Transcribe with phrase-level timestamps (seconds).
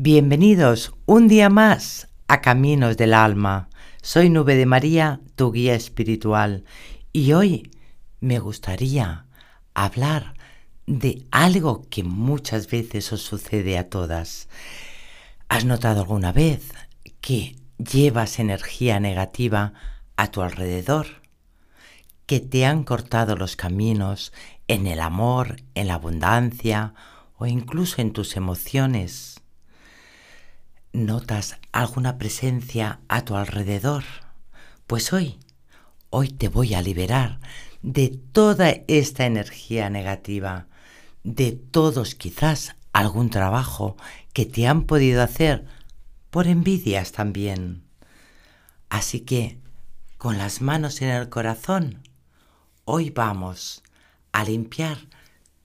[0.00, 3.68] Bienvenidos un día más a Caminos del Alma.
[4.00, 6.62] Soy Nube de María, tu guía espiritual,
[7.12, 7.72] y hoy
[8.20, 9.26] me gustaría
[9.74, 10.34] hablar
[10.86, 14.48] de algo que muchas veces os sucede a todas.
[15.48, 16.70] ¿Has notado alguna vez
[17.20, 19.72] que llevas energía negativa
[20.16, 21.22] a tu alrededor?
[22.26, 24.32] Que te han cortado los caminos
[24.68, 26.94] en el amor, en la abundancia
[27.36, 29.37] o incluso en tus emociones
[30.92, 34.04] ¿Notas alguna presencia a tu alrededor?
[34.86, 35.38] Pues hoy,
[36.08, 37.40] hoy te voy a liberar
[37.82, 40.66] de toda esta energía negativa,
[41.24, 43.98] de todos quizás algún trabajo
[44.32, 45.66] que te han podido hacer
[46.30, 47.84] por envidias también.
[48.88, 49.58] Así que,
[50.16, 52.02] con las manos en el corazón,
[52.86, 53.82] hoy vamos
[54.32, 54.96] a limpiar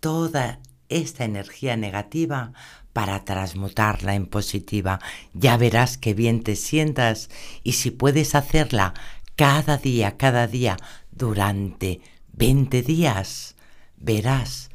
[0.02, 0.59] toda
[0.90, 2.52] esta energía negativa
[2.93, 4.99] para transmutarla en positiva.
[5.33, 7.29] Ya verás qué bien te sientas
[7.63, 8.94] y si puedes hacerla
[9.35, 10.77] cada día, cada día,
[11.11, 12.02] durante
[12.33, 13.55] 20 días,
[13.97, 14.69] verás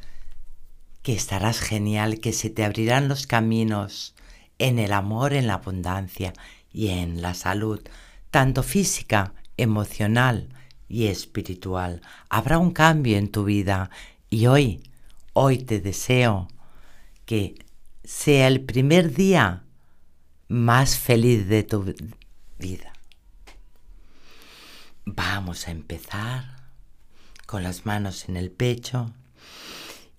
[1.03, 4.15] que estarás genial, que se te abrirán los caminos
[4.59, 6.33] en el amor, en la abundancia
[6.73, 7.81] y en la salud,
[8.31, 10.49] tanto física, emocional
[10.89, 12.03] y espiritual.
[12.29, 13.91] Habrá un cambio en tu vida
[14.29, 14.83] y hoy,
[15.33, 16.49] hoy te deseo
[17.25, 17.55] que
[18.09, 19.65] sea el primer día
[20.49, 21.95] más feliz de tu
[22.59, 22.95] vida.
[25.05, 26.71] Vamos a empezar
[27.45, 29.13] con las manos en el pecho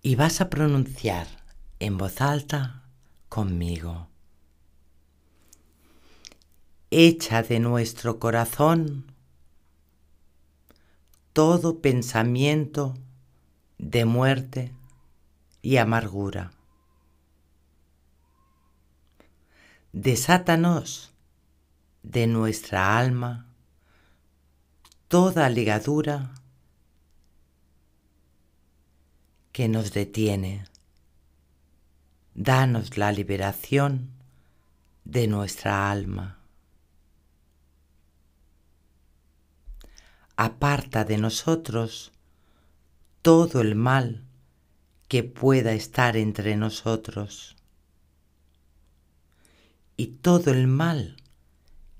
[0.04, 1.26] y vas a pronunciar
[1.80, 2.84] en voz alta
[3.28, 4.08] conmigo.
[6.92, 9.12] Echa de nuestro corazón
[11.34, 12.96] todo pensamiento
[13.80, 14.74] de muerte
[15.64, 16.52] y amargura
[19.92, 21.12] desátanos
[22.04, 23.48] de nuestra alma
[25.08, 26.36] toda ligadura
[29.52, 30.66] que nos detiene.
[32.36, 34.12] Danos la liberación
[35.03, 36.38] de nuestra alma.
[40.38, 42.12] Aparta de nosotros
[43.24, 44.24] todo el mal
[45.08, 47.58] que pueda estar entre nosotros
[50.00, 51.18] y todo el mal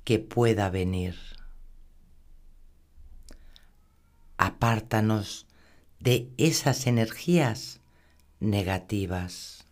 [0.06, 1.18] que pueda venir.
[4.38, 5.48] Apártanos
[6.00, 7.82] de esas energías
[8.40, 9.66] negativas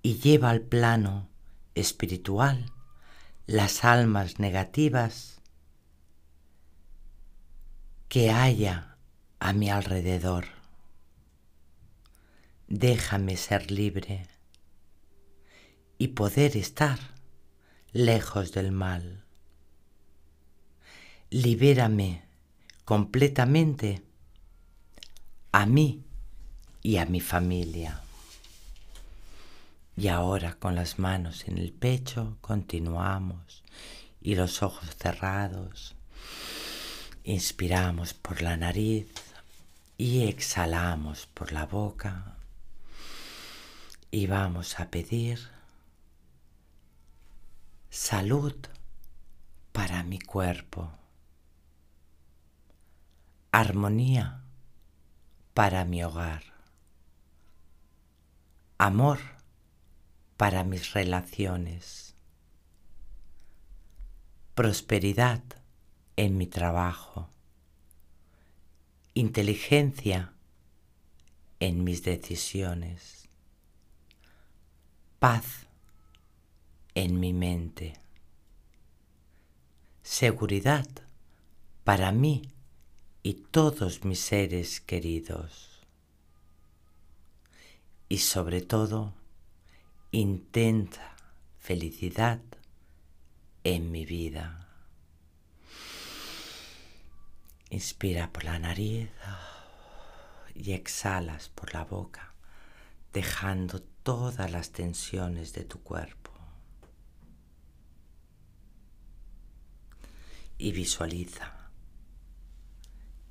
[0.00, 1.28] y lleva al plano
[1.74, 2.70] espiritual
[3.48, 5.40] las almas negativas
[8.08, 8.96] que haya
[9.40, 10.44] a mi alrededor.
[12.68, 14.37] Déjame ser libre
[15.98, 16.98] y poder estar
[17.92, 19.24] lejos del mal.
[21.30, 22.22] Libérame
[22.84, 24.02] completamente
[25.52, 26.04] a mí
[26.82, 28.00] y a mi familia.
[29.96, 33.64] Y ahora con las manos en el pecho continuamos
[34.22, 35.96] y los ojos cerrados.
[37.24, 39.08] Inspiramos por la nariz
[39.98, 42.36] y exhalamos por la boca.
[44.10, 45.57] Y vamos a pedir
[47.98, 48.54] salud
[49.72, 50.88] para mi cuerpo,
[53.50, 54.44] armonía
[55.52, 56.44] para mi hogar,
[58.78, 59.18] amor
[60.36, 62.14] para mis relaciones,
[64.54, 65.42] prosperidad
[66.14, 67.28] en mi trabajo,
[69.12, 70.32] inteligencia
[71.58, 73.28] en mis decisiones,
[75.18, 75.67] paz
[76.98, 77.94] en mi mente.
[80.02, 80.88] Seguridad
[81.84, 82.50] para mí
[83.22, 85.86] y todos mis seres queridos.
[88.08, 89.14] Y sobre todo,
[90.10, 91.14] intenta
[91.60, 92.40] felicidad
[93.62, 94.66] en mi vida.
[97.70, 99.08] Inspira por la nariz
[100.52, 102.34] y exhalas por la boca,
[103.12, 106.37] dejando todas las tensiones de tu cuerpo.
[110.58, 111.70] Y visualiza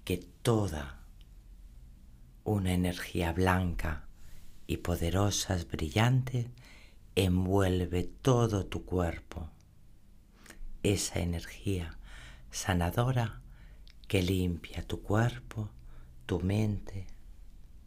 [0.05, 1.03] que toda
[2.43, 4.07] una energía blanca
[4.65, 6.49] y poderosa, brillante,
[7.15, 9.49] envuelve todo tu cuerpo.
[10.83, 11.97] Esa energía
[12.49, 13.41] sanadora
[14.07, 15.69] que limpia tu cuerpo,
[16.25, 17.07] tu mente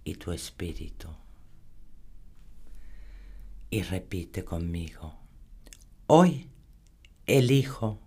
[0.04, 1.08] y tu espíritu.
[3.70, 5.14] y repite conmigo.
[6.08, 6.50] Hoy
[7.26, 8.00] elijo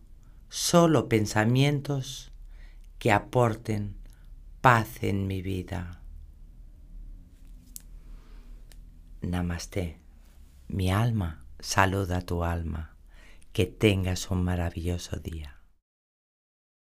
[0.54, 2.32] solo pensamientos
[3.00, 3.96] que aporten
[4.62, 6.00] paz en mi vida.
[9.22, 9.98] Namaste.
[10.68, 12.96] Mi alma saluda a tu alma.
[13.52, 15.58] Que tengas un maravilloso día.